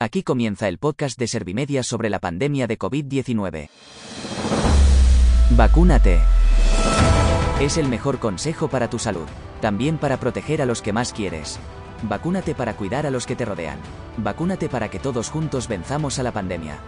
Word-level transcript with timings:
Aquí 0.00 0.22
comienza 0.22 0.68
el 0.68 0.78
podcast 0.78 1.18
de 1.18 1.26
Servimedia 1.26 1.82
sobre 1.82 2.08
la 2.08 2.20
pandemia 2.20 2.68
de 2.68 2.78
COVID-19. 2.78 3.68
Vacúnate. 5.56 6.20
Es 7.60 7.78
el 7.78 7.88
mejor 7.88 8.20
consejo 8.20 8.68
para 8.68 8.88
tu 8.88 9.00
salud, 9.00 9.26
también 9.60 9.98
para 9.98 10.20
proteger 10.20 10.62
a 10.62 10.66
los 10.66 10.82
que 10.82 10.92
más 10.92 11.12
quieres. 11.12 11.58
Vacúnate 12.04 12.54
para 12.54 12.76
cuidar 12.76 13.06
a 13.06 13.10
los 13.10 13.26
que 13.26 13.34
te 13.34 13.44
rodean. 13.44 13.80
Vacúnate 14.18 14.68
para 14.68 14.88
que 14.88 15.00
todos 15.00 15.30
juntos 15.30 15.66
venzamos 15.66 16.20
a 16.20 16.22
la 16.22 16.30
pandemia. 16.30 16.78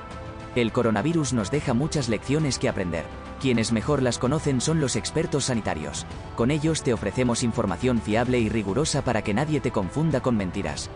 El 0.54 0.70
coronavirus 0.70 1.32
nos 1.32 1.50
deja 1.50 1.74
muchas 1.74 2.08
lecciones 2.08 2.60
que 2.60 2.68
aprender. 2.68 3.06
Quienes 3.40 3.72
mejor 3.72 4.02
las 4.02 4.20
conocen 4.20 4.60
son 4.60 4.80
los 4.80 4.94
expertos 4.94 5.46
sanitarios. 5.46 6.06
Con 6.36 6.52
ellos 6.52 6.84
te 6.84 6.92
ofrecemos 6.92 7.42
información 7.42 8.00
fiable 8.00 8.38
y 8.38 8.48
rigurosa 8.48 9.02
para 9.02 9.22
que 9.22 9.34
nadie 9.34 9.58
te 9.58 9.72
confunda 9.72 10.20
con 10.20 10.36
mentiras. 10.36 10.88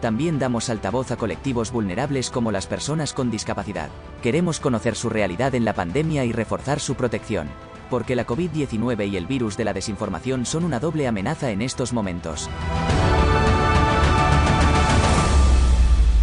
También 0.00 0.38
damos 0.38 0.70
altavoz 0.70 1.10
a 1.10 1.16
colectivos 1.16 1.70
vulnerables 1.70 2.30
como 2.30 2.50
las 2.50 2.66
personas 2.66 3.12
con 3.12 3.30
discapacidad. 3.30 3.90
Queremos 4.22 4.58
conocer 4.58 4.94
su 4.94 5.10
realidad 5.10 5.54
en 5.54 5.64
la 5.64 5.74
pandemia 5.74 6.24
y 6.24 6.32
reforzar 6.32 6.80
su 6.80 6.94
protección. 6.94 7.48
Porque 7.90 8.16
la 8.16 8.26
COVID-19 8.26 9.10
y 9.10 9.16
el 9.16 9.26
virus 9.26 9.56
de 9.56 9.64
la 9.64 9.74
desinformación 9.74 10.46
son 10.46 10.64
una 10.64 10.80
doble 10.80 11.06
amenaza 11.06 11.50
en 11.50 11.60
estos 11.60 11.92
momentos. 11.92 12.48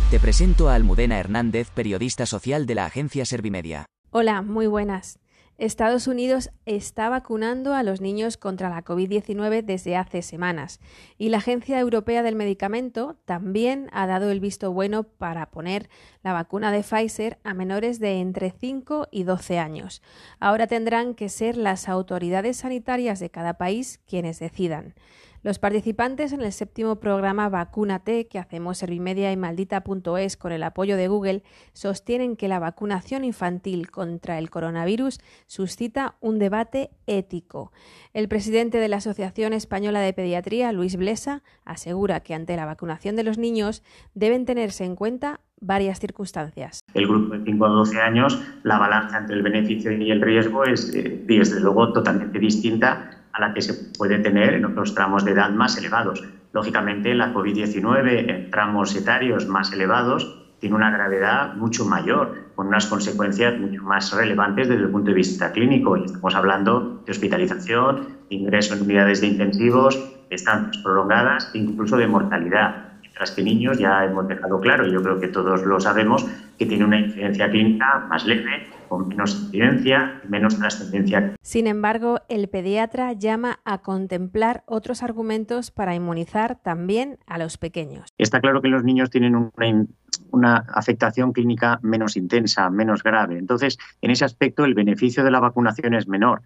Te 0.09 0.19
presento 0.19 0.69
a 0.69 0.75
Almudena 0.75 1.19
Hernández, 1.19 1.69
periodista 1.69 2.25
social 2.25 2.65
de 2.65 2.75
la 2.75 2.85
agencia 2.85 3.25
Servimedia. 3.25 3.85
Hola, 4.09 4.41
muy 4.41 4.65
buenas. 4.65 5.19
Estados 5.57 6.05
Unidos 6.05 6.51
está 6.67 7.09
vacunando 7.09 7.73
a 7.73 7.81
los 7.81 7.99
niños 7.99 8.37
contra 8.37 8.69
la 8.69 8.85
COVID-19 8.85 9.63
desde 9.63 9.97
hace 9.97 10.21
semanas 10.21 10.79
y 11.17 11.29
la 11.29 11.39
Agencia 11.39 11.79
Europea 11.79 12.21
del 12.21 12.35
Medicamento 12.35 13.15
también 13.25 13.89
ha 13.91 14.05
dado 14.05 14.29
el 14.29 14.39
visto 14.39 14.71
bueno 14.71 15.01
para 15.01 15.49
poner 15.49 15.89
la 16.21 16.33
vacuna 16.33 16.71
de 16.71 16.83
Pfizer 16.83 17.39
a 17.43 17.55
menores 17.55 17.99
de 17.99 18.19
entre 18.19 18.51
5 18.51 19.07
y 19.09 19.23
12 19.23 19.57
años. 19.57 20.03
Ahora 20.39 20.67
tendrán 20.67 21.15
que 21.15 21.27
ser 21.27 21.57
las 21.57 21.89
autoridades 21.89 22.57
sanitarias 22.57 23.19
de 23.19 23.31
cada 23.31 23.55
país 23.55 23.99
quienes 24.05 24.37
decidan. 24.37 24.93
Los 25.43 25.59
participantes 25.59 26.33
en 26.33 26.41
el 26.41 26.51
séptimo 26.51 26.95
programa 26.99 27.47
Vacúnate 27.47 28.27
que 28.27 28.39
hacemos 28.39 28.79
Servimedia 28.79 29.31
y 29.31 29.37
Maldita.es 29.37 30.35
con 30.35 30.51
el 30.51 30.63
apoyo 30.63 30.97
de 30.97 31.07
Google 31.07 31.43
sostienen 31.73 32.35
que 32.35 32.47
la 32.47 32.59
vacunación 32.59 33.23
infantil 33.23 33.91
contra 33.91 34.39
el 34.39 34.49
coronavirus 34.49 35.19
suscita 35.45 36.15
un 36.21 36.39
debate 36.39 36.89
ético. 37.05 37.71
El 38.13 38.27
presidente 38.27 38.79
de 38.79 38.87
la 38.87 38.97
Asociación 38.97 39.53
Española 39.53 39.99
de 40.01 40.11
Pediatría, 40.11 40.71
Luis 40.71 40.95
Blesa, 40.95 41.43
asegura 41.65 42.21
que 42.21 42.33
ante 42.33 42.55
la 42.55 42.65
vacunación 42.65 43.15
de 43.15 43.23
los 43.23 43.37
niños 43.37 43.83
deben 44.15 44.45
tenerse 44.45 44.85
en 44.85 44.95
cuenta 44.95 45.39
varias 45.61 45.99
circunstancias. 45.99 46.81
El 46.93 47.07
grupo 47.07 47.35
de 47.35 47.43
5 47.43 47.65
a 47.65 47.69
12 47.69 48.01
años, 48.01 48.41
la 48.63 48.79
balanza 48.79 49.19
entre 49.19 49.35
el 49.35 49.43
beneficio 49.43 49.91
y 49.91 50.11
el 50.11 50.21
riesgo 50.21 50.63
es, 50.65 50.93
eh, 50.95 51.23
desde 51.25 51.59
luego, 51.59 51.93
totalmente 51.93 52.39
distinta 52.39 53.16
a 53.37 53.41
la 53.41 53.53
que 53.53 53.61
se 53.61 53.73
puede 53.97 54.17
tener 54.19 54.55
en 54.55 54.65
otros 54.65 54.95
tramos 54.95 55.23
de 55.23 55.31
edad 55.31 55.51
más 55.51 55.77
elevados. 55.77 56.23
Lógicamente, 56.53 57.13
la 57.13 57.33
COVID-19 57.33 58.29
en 58.29 58.51
tramos 58.51 58.95
etarios 58.95 59.47
más 59.47 59.71
elevados 59.71 60.43
tiene 60.59 60.75
una 60.75 60.89
gravedad 60.89 61.53
mucho 61.53 61.85
mayor, 61.85 62.33
con 62.55 62.67
unas 62.67 62.87
consecuencias 62.87 63.59
mucho 63.59 63.83
más 63.83 64.11
relevantes 64.11 64.67
desde 64.67 64.83
el 64.83 64.89
punto 64.89 65.09
de 65.09 65.15
vista 65.15 65.51
clínico. 65.51 65.95
estamos 65.97 66.33
hablando 66.33 67.03
de 67.05 67.11
hospitalización, 67.11 68.07
ingreso 68.29 68.73
en 68.73 68.81
unidades 68.81 69.21
de 69.21 69.27
intensivos, 69.27 69.99
estancias 70.31 70.81
prolongadas 70.83 71.51
e 71.53 71.59
incluso 71.59 71.95
de 71.95 72.07
mortalidad. 72.07 72.93
Mientras 73.01 73.31
que 73.31 73.43
niños 73.43 73.77
ya 73.77 74.03
hemos 74.03 74.27
dejado 74.27 74.59
claro, 74.59 74.87
y 74.87 74.91
yo 74.91 75.03
creo 75.03 75.19
que 75.19 75.27
todos 75.27 75.63
lo 75.63 75.79
sabemos, 75.79 76.25
que 76.57 76.65
tiene 76.65 76.85
una 76.85 76.99
incidencia 76.99 77.49
clínica 77.49 78.05
más 78.09 78.25
leve, 78.25 78.67
con 78.87 79.07
menos 79.07 79.35
incidencia 79.35 80.21
y 80.23 80.27
menos 80.27 80.57
trascendencia. 80.57 81.35
Sin 81.41 81.67
embargo, 81.67 82.21
el 82.29 82.49
pediatra 82.49 83.13
llama 83.13 83.59
a 83.65 83.79
contemplar 83.79 84.63
otros 84.65 85.03
argumentos 85.03 85.71
para 85.71 85.95
inmunizar 85.95 86.59
también 86.61 87.19
a 87.27 87.37
los 87.37 87.57
pequeños. 87.57 88.09
Está 88.17 88.39
claro 88.39 88.61
que 88.61 88.69
los 88.69 88.83
niños 88.83 89.09
tienen 89.09 89.35
una, 89.35 89.85
una 90.31 90.55
afectación 90.73 91.33
clínica 91.33 91.79
menos 91.83 92.17
intensa, 92.17 92.69
menos 92.69 93.03
grave. 93.03 93.37
Entonces, 93.37 93.77
en 94.01 94.11
ese 94.11 94.25
aspecto, 94.25 94.65
el 94.65 94.73
beneficio 94.73 95.23
de 95.23 95.31
la 95.31 95.39
vacunación 95.39 95.93
es 95.93 96.07
menor. 96.07 96.41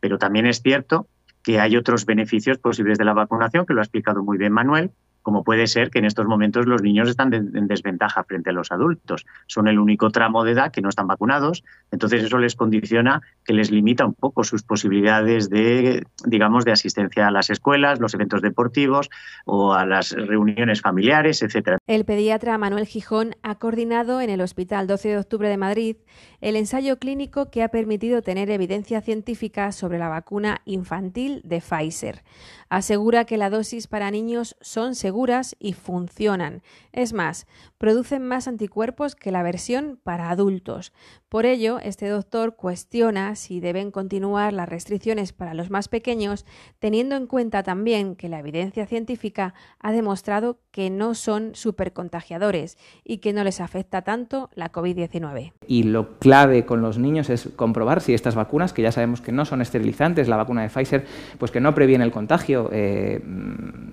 Pero 0.00 0.18
también 0.18 0.46
es 0.46 0.60
cierto 0.62 1.08
que 1.42 1.60
hay 1.60 1.76
otros 1.76 2.06
beneficios 2.06 2.58
posibles 2.58 2.98
de 2.98 3.04
la 3.04 3.12
vacunación, 3.12 3.66
que 3.66 3.74
lo 3.74 3.80
ha 3.80 3.84
explicado 3.84 4.24
muy 4.24 4.38
bien 4.38 4.52
Manuel, 4.52 4.90
como 5.24 5.42
puede 5.42 5.66
ser 5.66 5.90
que 5.90 5.98
en 5.98 6.04
estos 6.04 6.26
momentos 6.26 6.66
los 6.66 6.82
niños 6.82 7.08
están 7.08 7.32
en 7.32 7.66
desventaja 7.66 8.22
frente 8.24 8.50
a 8.50 8.52
los 8.52 8.70
adultos. 8.70 9.24
Son 9.46 9.66
el 9.66 9.78
único 9.78 10.10
tramo 10.10 10.44
de 10.44 10.52
edad 10.52 10.70
que 10.70 10.82
no 10.82 10.90
están 10.90 11.06
vacunados, 11.06 11.64
entonces 11.90 12.22
eso 12.22 12.38
les 12.38 12.54
condiciona 12.54 13.22
que 13.44 13.54
les 13.54 13.70
limita 13.70 14.04
un 14.04 14.12
poco 14.12 14.44
sus 14.44 14.62
posibilidades 14.62 15.48
de, 15.48 16.06
digamos, 16.26 16.66
de 16.66 16.72
asistencia 16.72 17.26
a 17.26 17.30
las 17.30 17.48
escuelas, 17.48 18.00
los 18.00 18.12
eventos 18.12 18.42
deportivos 18.42 19.08
o 19.46 19.72
a 19.72 19.86
las 19.86 20.10
reuniones 20.10 20.82
familiares, 20.82 21.42
etcétera. 21.42 21.78
El 21.86 22.04
pediatra 22.04 22.58
Manuel 22.58 22.86
Gijón 22.86 23.34
ha 23.42 23.54
coordinado 23.54 24.20
en 24.20 24.28
el 24.28 24.42
Hospital 24.42 24.86
12 24.86 25.08
de 25.08 25.18
Octubre 25.18 25.48
de 25.48 25.56
Madrid 25.56 25.96
el 26.42 26.56
ensayo 26.56 26.98
clínico 26.98 27.50
que 27.50 27.62
ha 27.62 27.68
permitido 27.68 28.20
tener 28.20 28.50
evidencia 28.50 29.00
científica 29.00 29.72
sobre 29.72 29.98
la 29.98 30.10
vacuna 30.10 30.60
infantil 30.66 31.40
de 31.44 31.62
Pfizer. 31.62 32.22
Asegura 32.68 33.24
que 33.24 33.38
la 33.38 33.48
dosis 33.48 33.86
para 33.86 34.10
niños 34.10 34.56
son 34.60 34.94
seguras 34.94 35.13
y 35.58 35.72
funcionan. 35.72 36.62
Es 36.92 37.12
más, 37.12 37.46
producen 37.78 38.26
más 38.26 38.48
anticuerpos 38.48 39.14
que 39.14 39.30
la 39.30 39.42
versión 39.42 40.00
para 40.02 40.30
adultos. 40.30 40.92
Por 41.34 41.46
ello, 41.46 41.80
este 41.82 42.06
doctor 42.06 42.54
cuestiona 42.54 43.34
si 43.34 43.58
deben 43.58 43.90
continuar 43.90 44.52
las 44.52 44.68
restricciones 44.68 45.32
para 45.32 45.52
los 45.52 45.68
más 45.68 45.88
pequeños, 45.88 46.46
teniendo 46.78 47.16
en 47.16 47.26
cuenta 47.26 47.64
también 47.64 48.14
que 48.14 48.28
la 48.28 48.38
evidencia 48.38 48.86
científica 48.86 49.52
ha 49.80 49.90
demostrado 49.90 50.60
que 50.70 50.90
no 50.90 51.16
son 51.16 51.56
supercontagiadores 51.56 52.78
y 53.02 53.18
que 53.18 53.32
no 53.32 53.42
les 53.42 53.60
afecta 53.60 54.02
tanto 54.02 54.48
la 54.54 54.70
COVID-19. 54.70 55.52
Y 55.66 55.82
lo 55.82 56.20
clave 56.20 56.64
con 56.64 56.82
los 56.82 56.98
niños 56.98 57.28
es 57.30 57.48
comprobar 57.56 58.00
si 58.00 58.14
estas 58.14 58.36
vacunas, 58.36 58.72
que 58.72 58.82
ya 58.82 58.92
sabemos 58.92 59.20
que 59.20 59.32
no 59.32 59.44
son 59.44 59.60
esterilizantes, 59.60 60.28
la 60.28 60.36
vacuna 60.36 60.62
de 60.62 60.68
Pfizer, 60.68 61.04
pues 61.38 61.50
que 61.50 61.60
no 61.60 61.74
previene 61.74 62.04
el 62.04 62.12
contagio 62.12 62.70
eh, 62.72 63.20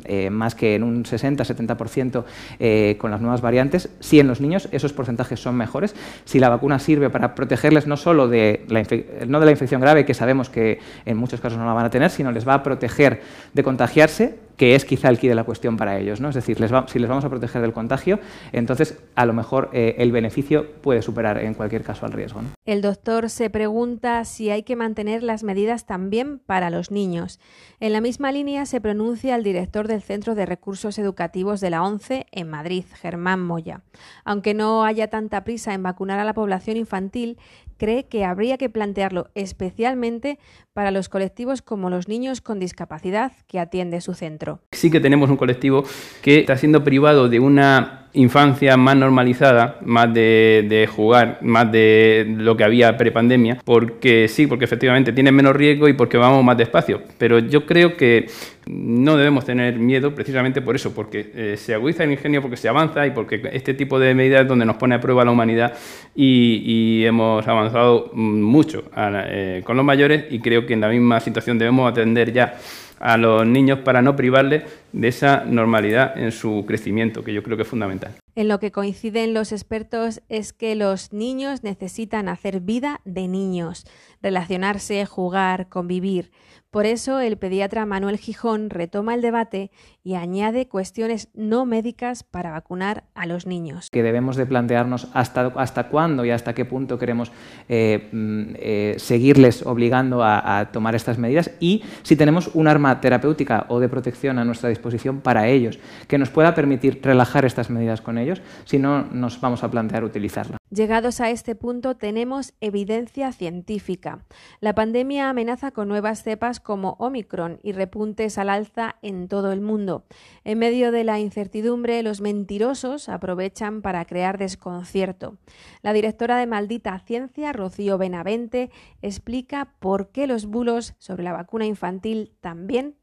eh, 0.06 0.30
más 0.30 0.54
que 0.54 0.76
en 0.76 0.84
un 0.84 1.06
60-70% 1.06 2.24
eh, 2.60 2.98
con 3.00 3.10
las 3.10 3.22
nuevas 3.22 3.42
variantes, 3.42 3.90
si 4.00 4.20
en 4.20 4.28
los 4.28 4.42
niños 4.42 4.70
esos 4.72 4.94
porcentajes 4.94 5.40
son 5.40 5.56
mejores, 5.56 5.96
si 6.26 6.40
la 6.40 6.50
vacuna 6.50 6.78
sirve 6.78 7.10
para 7.10 7.31
protegerles 7.36 7.88
no 7.88 7.98
solo 7.98 8.28
de 8.28 8.66
la, 8.68 8.84
no 9.28 9.40
de 9.40 9.46
la 9.46 9.52
infección 9.52 9.82
grave, 9.82 10.06
que 10.06 10.14
sabemos 10.14 10.50
que 10.50 10.80
en 11.06 11.18
muchos 11.18 11.42
casos 11.42 11.58
no 11.58 11.66
la 11.66 11.74
van 11.74 11.86
a 11.86 11.90
tener, 11.90 12.10
sino 12.10 12.32
les 12.32 12.48
va 12.48 12.56
a 12.56 12.64
proteger 12.64 13.22
de 13.54 13.64
contagiarse 13.64 14.40
que 14.62 14.76
es 14.76 14.86
quizá 14.86 15.10
el 15.10 15.18
quid 15.18 15.30
de 15.30 15.34
la 15.34 15.44
cuestión 15.44 15.76
para 15.76 15.98
ellos. 15.98 16.22
¿no? 16.22 16.30
Es 16.30 16.36
decir, 16.36 16.56
si 16.56 17.00
les 17.00 17.10
vamos 17.10 17.26
a 17.26 17.30
proteger 17.30 17.64
del 17.64 17.74
contagio, 17.74 18.20
entonces 18.52 19.00
a 19.16 19.26
lo 19.26 19.34
mejor 19.34 19.72
eh, 19.74 19.96
el 19.98 20.12
beneficio 20.12 20.74
puede 20.84 21.02
superar 21.02 21.40
en 21.40 21.56
cualquier 21.56 21.82
caso 21.82 22.06
al 22.06 22.12
riesgo. 22.12 22.42
El 22.64 22.84
doctor 22.84 23.32
se 23.32 23.50
pregunta 23.50 24.24
si 24.24 24.52
hay 24.52 24.62
que 24.62 24.76
mantener 24.76 25.24
las 25.24 25.42
medidas 25.42 25.88
también 25.88 26.38
para 26.38 26.70
los 26.70 26.92
niños. 26.92 27.40
En 27.80 27.92
la 27.92 28.02
misma 28.02 28.32
línea 28.32 28.68
se 28.68 28.80
pronuncia 28.80 29.36
el 29.36 29.42
director 29.42 29.88
del 29.88 30.04
Centro 30.04 30.36
de 30.36 30.46
Recursos 30.46 31.00
Educativos 31.00 31.60
de 31.60 31.72
la 31.72 31.82
ONCE 31.82 32.28
en 32.32 32.48
Madrid, 32.48 32.86
Germán 33.02 33.42
Moya. 33.42 33.82
Aunque 34.26 34.54
no 34.54 34.84
haya 34.84 35.08
tanta 35.08 35.44
prisa 35.44 35.74
en 35.74 35.82
vacunar 35.82 36.20
a 36.20 36.24
la 36.24 36.36
población 36.36 36.78
infantil, 36.78 37.40
cree 37.82 38.04
que 38.04 38.26
habría 38.26 38.60
que 38.60 38.70
plantearlo 38.70 39.32
especialmente 39.34 40.38
para 40.72 40.92
los 40.92 41.10
colectivos 41.10 41.64
como 41.64 41.90
los 41.90 42.08
niños 42.08 42.40
con 42.40 42.60
discapacidad 42.60 43.32
que 43.48 43.60
atiende 43.60 44.02
su 44.02 44.14
centro. 44.14 44.60
Sí 44.72 44.92
que 44.92 45.00
tenemos 45.00 45.32
un 45.32 45.38
colectivo 45.38 45.84
que 46.22 46.42
está 46.42 46.58
siendo 46.58 46.84
privado 46.84 47.28
de 47.28 47.40
una 47.40 48.01
infancia 48.14 48.76
más 48.78 48.96
normalizada, 48.96 49.78
más 49.86 50.14
de, 50.14 50.88
jugar, 50.94 51.40
más 51.42 51.72
de 51.72 52.26
lo 52.38 52.58
que 52.58 52.64
había 52.64 52.98
prepandemia, 52.98 53.60
porque 53.64 54.28
sí, 54.28 54.48
porque 54.48 54.66
efectivamente 54.66 55.14
tienen 55.14 55.36
menos 55.36 55.56
riesgo 55.56 55.88
y 55.88 55.94
porque 55.94 56.18
vamos 56.18 56.44
más 56.44 56.58
despacio. 56.58 57.02
Pero 57.18 57.40
yo 57.40 57.66
creo 57.66 57.96
que 57.96 58.28
no 58.68 59.18
debemos 59.18 59.46
tener 59.46 59.78
miedo 59.78 60.14
precisamente 60.14 60.62
por 60.62 60.76
eso, 60.76 60.94
porque 60.94 61.32
eh, 61.34 61.56
se 61.58 61.74
agudiza 61.74 62.04
el 62.04 62.12
ingenio, 62.12 62.42
porque 62.42 62.58
se 62.58 62.70
avanza 62.70 63.06
y 63.08 63.12
porque 63.12 63.42
este 63.54 63.74
tipo 63.74 64.00
de 64.00 64.14
medidas 64.14 64.42
es 64.42 64.48
donde 64.48 64.66
nos 64.66 64.76
pone 64.76 64.96
a 64.96 65.02
prueba 65.02 65.26
la 65.26 65.32
humanidad 65.32 65.74
y, 66.16 67.04
hemos 67.06 67.48
avanzado 67.48 68.12
mucho 68.14 68.84
eh, 68.96 69.62
con 69.66 69.76
los 69.76 69.84
mayores 69.84 70.26
y 70.30 70.40
creo 70.40 70.66
que 70.66 70.74
en 70.74 70.82
la 70.82 70.90
misma 70.90 71.20
situación 71.20 71.58
debemos 71.58 71.90
atender 71.90 72.32
ya 72.32 72.56
a 73.02 73.18
los 73.18 73.46
niños 73.46 73.80
para 73.80 74.02
no 74.02 74.16
privarles 74.16 74.64
de 74.94 75.08
esa 75.08 75.44
normalidad 75.46 76.18
en 76.18 76.32
su 76.32 76.66
crecimiento, 76.68 77.24
que 77.24 77.34
yo 77.34 77.44
creo 77.44 77.58
que 77.58 77.64
es 77.64 77.70
fundamental. 77.70 78.16
En 78.36 78.48
lo 78.48 78.60
que 78.60 78.72
coinciden 78.72 79.34
los 79.34 79.52
expertos 79.52 80.22
es 80.30 80.54
que 80.54 80.76
los 80.76 81.12
niños 81.12 81.64
necesitan 81.64 82.30
hacer 82.30 82.62
vida 82.62 83.02
de 83.04 83.28
niños, 83.28 83.86
relacionarse, 84.22 85.06
jugar, 85.06 85.68
convivir. 85.68 86.32
Por 86.72 86.86
eso 86.86 87.20
el 87.20 87.36
pediatra 87.36 87.86
Manuel 87.86 88.18
Gijón 88.18 88.70
retoma 88.70 89.14
el 89.14 89.22
debate 89.22 89.72
y 90.06 90.16
añade 90.16 90.70
cuestiones 90.70 91.28
no 91.34 91.66
médicas 91.66 92.24
para 92.24 92.52
vacunar 92.52 93.04
a 93.14 93.26
los 93.26 93.46
niños. 93.46 93.90
Que 93.92 94.02
debemos 94.04 94.38
de 94.38 94.46
plantearnos 94.46 95.10
hasta, 95.14 95.48
hasta 95.58 95.90
cuándo 95.90 96.24
y 96.24 96.32
hasta 96.32 96.54
qué 96.54 96.64
punto 96.64 96.98
queremos 96.98 97.34
eh, 97.68 98.08
mm, 98.14 98.54
eh, 98.56 98.96
seguirles 99.00 99.66
obligando 99.66 100.24
a, 100.24 100.60
a, 100.60 100.72
tomar 100.72 100.96
estas 100.96 101.18
medidas 101.18 101.52
y 101.60 101.84
si 102.04 102.16
tenemos 102.16 102.50
un 102.54 102.70
arma 102.70 103.02
terapéutica 103.02 103.66
o 103.68 103.82
de 103.82 103.90
protección 103.90 104.40
a 104.40 104.46
nuestra 104.46 104.70
disposición 104.70 105.20
para 105.20 105.50
ellos, 105.50 105.78
que 106.08 106.18
nos 106.18 106.30
pueda 106.30 106.56
permitir 106.56 107.02
relajar 107.04 107.44
estas 107.44 107.70
medidas 107.70 108.00
con 108.00 108.18
ellos, 108.18 108.42
si 108.64 108.80
no 108.80 109.04
nos 109.12 109.42
vamos 109.42 109.66
a 109.66 109.70
plantear 109.70 110.06
utilizarla. 110.06 110.61
Llegados 110.74 111.20
a 111.20 111.30
este 111.30 111.54
punto 111.54 111.98
tenemos 111.98 112.54
evidencia 112.62 113.34
científica. 113.34 114.24
La 114.62 114.74
pandemia 114.74 115.30
amenaza 115.30 115.72
con 115.72 115.90
nuevas 115.90 116.24
cepas 116.24 116.62
como 116.62 116.96
Omicron 116.98 117.60
y 117.62 117.74
repuntes 117.74 118.38
al 118.38 118.50
alza 118.50 118.96
en 119.02 119.28
todo 119.28 119.52
el 119.52 119.60
mundo. 119.60 120.06
En 120.46 120.60
medio 120.60 120.94
de 120.94 121.04
la 121.04 121.20
incertidumbre, 121.20 122.02
los 122.04 122.22
mentirosos 122.22 123.10
aprovechan 123.10 123.82
para 123.82 124.06
crear 124.06 124.38
desconcierto. 124.38 125.36
La 125.82 125.92
directora 125.92 126.38
de 126.38 126.48
Maldita 126.48 126.98
Ciencia, 127.00 127.52
Rocío 127.52 127.98
Benavente, 127.98 128.72
explica 129.02 129.74
por 129.80 130.12
qué 130.12 130.26
los 130.26 130.46
bulos 130.46 130.96
sobre 131.00 131.24
la 131.24 131.34
vacuna 131.34 131.66
infantil 131.66 132.32
también 132.40 132.96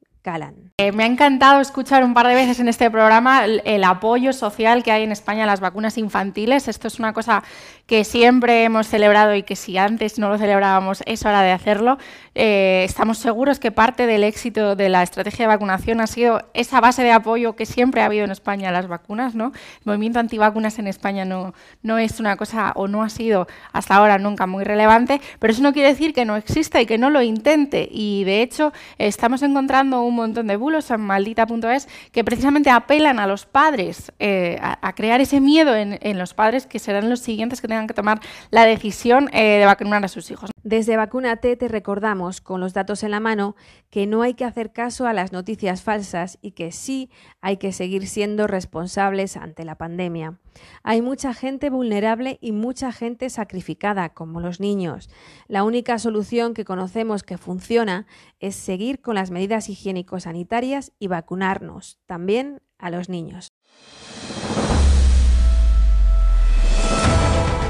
eh, 0.76 0.92
me 0.92 1.04
ha 1.04 1.06
encantado 1.06 1.60
escuchar 1.60 2.04
un 2.04 2.12
par 2.12 2.26
de 2.26 2.34
veces 2.34 2.60
en 2.60 2.68
este 2.68 2.90
programa 2.90 3.44
el, 3.44 3.62
el, 3.64 3.82
apoyo 3.82 4.32
social 4.34 4.82
que 4.82 4.92
hay 4.92 5.02
en 5.02 5.12
España 5.12 5.44
a 5.44 5.46
las 5.46 5.60
vacunas 5.60 5.96
infantiles. 5.96 6.68
Esto 6.68 6.86
es 6.86 6.98
una 6.98 7.14
cosa 7.14 7.42
que 7.86 8.04
siempre 8.04 8.64
hemos 8.64 8.86
celebrado 8.86 9.34
y 9.34 9.42
que 9.42 9.56
si 9.56 9.78
antes 9.78 10.18
no 10.18 10.28
lo 10.28 10.36
celebrábamos 10.36 11.02
es 11.06 11.24
hora 11.24 11.40
de 11.40 11.52
hacerlo. 11.52 11.96
Eh, 12.34 12.82
estamos 12.84 13.16
seguros 13.18 13.58
que 13.58 13.72
parte 13.72 14.06
del 14.06 14.22
éxito 14.22 14.76
de 14.76 14.90
la 14.90 15.02
estrategia 15.02 15.44
de 15.44 15.48
vacunación 15.48 16.00
ha 16.02 16.06
sido 16.06 16.42
esa 16.52 16.80
base 16.80 17.02
de 17.02 17.12
apoyo 17.12 17.56
que 17.56 17.64
siempre 17.64 18.02
ha 18.02 18.04
habido 18.04 18.26
en 18.26 18.30
España 18.30 18.68
a 18.68 18.72
las 18.72 18.86
vacunas. 18.86 19.34
¿no? 19.34 19.46
El 19.46 19.86
movimiento 19.86 20.18
antivacunas 20.18 20.78
en 20.78 20.86
España 20.86 21.24
no, 21.24 21.54
no 21.82 21.96
es 21.96 22.20
una 22.20 22.36
cosa 22.36 22.72
o 22.74 22.88
no 22.88 23.02
ha 23.02 23.08
sido 23.08 23.48
hasta 23.72 23.94
ahora 23.94 24.18
nunca 24.18 24.46
muy 24.46 24.64
relevante, 24.64 25.22
pero 25.38 25.54
eso 25.54 25.62
no 25.62 25.72
quiere 25.72 25.88
decir 25.88 26.12
que 26.12 26.26
no 26.26 26.36
exista 26.36 26.82
y 26.82 26.86
que 26.86 26.98
no 26.98 27.08
lo 27.08 27.22
intente. 27.22 27.88
Y 27.90 28.24
de 28.24 28.42
hecho 28.42 28.74
estamos 28.98 29.42
encontrando 29.42 30.02
un 30.02 30.07
montón 30.14 30.46
de 30.46 30.56
bulos 30.56 30.90
en 30.90 31.00
maldita.es 31.00 31.88
que 32.12 32.24
precisamente 32.24 32.70
apelan 32.70 33.18
a 33.18 33.26
los 33.26 33.46
padres, 33.46 34.12
eh, 34.18 34.58
a, 34.60 34.78
a, 34.86 34.94
crear 34.94 35.20
ese 35.20 35.40
miedo 35.40 35.74
en, 35.74 35.98
en, 36.02 36.18
los 36.18 36.34
padres 36.34 36.66
que 36.66 36.78
serán 36.78 37.08
los 37.10 37.20
siguientes 37.20 37.60
que 37.60 37.68
tengan 37.68 37.86
que 37.86 37.94
tomar 37.94 38.20
la 38.50 38.64
decisión 38.64 39.28
eh, 39.32 39.58
de 39.58 39.64
vacunar 39.64 40.04
a 40.04 40.08
sus 40.08 40.30
hijos. 40.30 40.50
Desde 40.68 40.98
Vacunate 40.98 41.56
te 41.56 41.66
recordamos, 41.66 42.42
con 42.42 42.60
los 42.60 42.74
datos 42.74 43.02
en 43.02 43.12
la 43.12 43.20
mano, 43.20 43.56
que 43.88 44.06
no 44.06 44.20
hay 44.20 44.34
que 44.34 44.44
hacer 44.44 44.70
caso 44.70 45.06
a 45.06 45.14
las 45.14 45.32
noticias 45.32 45.80
falsas 45.80 46.36
y 46.42 46.50
que 46.50 46.72
sí 46.72 47.08
hay 47.40 47.56
que 47.56 47.72
seguir 47.72 48.06
siendo 48.06 48.46
responsables 48.46 49.38
ante 49.38 49.64
la 49.64 49.78
pandemia. 49.78 50.40
Hay 50.82 51.00
mucha 51.00 51.32
gente 51.32 51.70
vulnerable 51.70 52.36
y 52.42 52.52
mucha 52.52 52.92
gente 52.92 53.30
sacrificada, 53.30 54.10
como 54.10 54.42
los 54.42 54.60
niños. 54.60 55.08
La 55.46 55.64
única 55.64 55.98
solución 55.98 56.52
que 56.52 56.66
conocemos 56.66 57.22
que 57.22 57.38
funciona 57.38 58.06
es 58.38 58.54
seguir 58.54 59.00
con 59.00 59.14
las 59.14 59.30
medidas 59.30 59.70
higiénico-sanitarias 59.70 60.92
y 60.98 61.06
vacunarnos, 61.06 61.98
también 62.04 62.60
a 62.76 62.90
los 62.90 63.08
niños. 63.08 63.47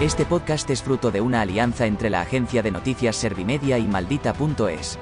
Este 0.00 0.24
podcast 0.24 0.70
es 0.70 0.84
fruto 0.84 1.10
de 1.10 1.20
una 1.20 1.40
alianza 1.40 1.84
entre 1.86 2.08
la 2.08 2.20
agencia 2.20 2.62
de 2.62 2.70
noticias 2.70 3.16
Servimedia 3.16 3.78
y 3.78 3.88
Maldita.es. 3.88 4.96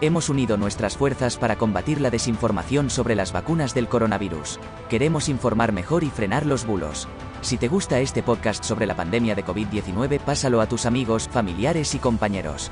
Hemos 0.00 0.30
unido 0.30 0.56
nuestras 0.56 0.96
fuerzas 0.96 1.36
para 1.36 1.56
combatir 1.56 2.00
la 2.00 2.08
desinformación 2.08 2.88
sobre 2.88 3.14
las 3.14 3.32
vacunas 3.32 3.74
del 3.74 3.86
coronavirus. 3.86 4.58
Queremos 4.88 5.28
informar 5.28 5.72
mejor 5.72 6.04
y 6.04 6.08
frenar 6.08 6.46
los 6.46 6.64
bulos. 6.64 7.06
Si 7.42 7.58
te 7.58 7.68
gusta 7.68 8.00
este 8.00 8.22
podcast 8.22 8.64
sobre 8.64 8.86
la 8.86 8.96
pandemia 8.96 9.34
de 9.34 9.44
COVID-19, 9.44 10.18
pásalo 10.20 10.62
a 10.62 10.66
tus 10.66 10.86
amigos, 10.86 11.28
familiares 11.28 11.94
y 11.94 11.98
compañeros. 11.98 12.70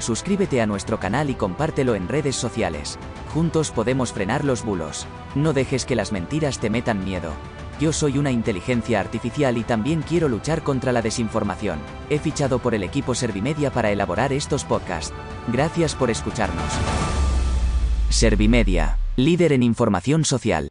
Suscríbete 0.00 0.60
a 0.60 0.66
nuestro 0.66 1.00
canal 1.00 1.30
y 1.30 1.36
compártelo 1.36 1.94
en 1.94 2.06
redes 2.06 2.36
sociales. 2.36 2.98
Juntos 3.32 3.70
podemos 3.70 4.12
frenar 4.12 4.44
los 4.44 4.62
bulos. 4.62 5.06
No 5.34 5.54
dejes 5.54 5.86
que 5.86 5.96
las 5.96 6.12
mentiras 6.12 6.58
te 6.58 6.68
metan 6.68 7.02
miedo. 7.02 7.32
Yo 7.80 7.92
soy 7.92 8.18
una 8.18 8.32
inteligencia 8.32 8.98
artificial 8.98 9.56
y 9.56 9.62
también 9.62 10.02
quiero 10.02 10.28
luchar 10.28 10.62
contra 10.62 10.92
la 10.92 11.00
desinformación. 11.00 11.78
He 12.10 12.18
fichado 12.18 12.58
por 12.58 12.74
el 12.74 12.82
equipo 12.82 13.14
Servimedia 13.14 13.70
para 13.70 13.92
elaborar 13.92 14.32
estos 14.32 14.64
podcasts. 14.64 15.14
Gracias 15.52 15.94
por 15.94 16.10
escucharnos. 16.10 16.72
Servimedia, 18.10 18.98
líder 19.16 19.52
en 19.52 19.62
información 19.62 20.24
social. 20.24 20.67